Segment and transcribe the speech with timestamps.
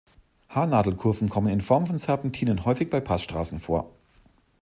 [0.49, 3.91] Haarnadelkurven kommen in Form von Serpentinen häufig bei Passstraßen vor.